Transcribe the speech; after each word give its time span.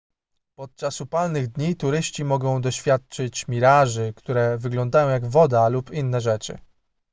podczas 0.55 1.01
upalnych 1.01 1.47
dni 1.47 1.75
turyści 1.75 2.23
mogą 2.23 2.61
doświadczyć 2.61 3.47
miraży 3.47 4.13
które 4.15 4.57
wyglądają 4.57 5.09
jak 5.09 5.25
woda 5.27 5.69
lub 5.69 5.91
inne 5.91 6.21
rzeczy 6.21 6.57